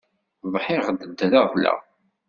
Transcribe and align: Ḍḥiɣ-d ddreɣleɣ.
Ḍḥiɣ-d 0.53 1.01
ddreɣleɣ. 1.09 1.77